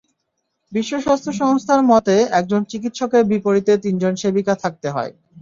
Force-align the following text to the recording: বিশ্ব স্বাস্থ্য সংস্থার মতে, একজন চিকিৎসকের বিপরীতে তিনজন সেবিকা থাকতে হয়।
বিশ্ব 0.71 0.93
স্বাস্থ্য 0.99 1.31
সংস্থার 1.41 1.81
মতে, 1.91 2.15
একজন 2.39 2.61
চিকিৎসকের 2.71 3.23
বিপরীতে 3.31 3.73
তিনজন 3.83 4.13
সেবিকা 4.21 4.53
থাকতে 4.63 4.87
হয়। 4.95 5.11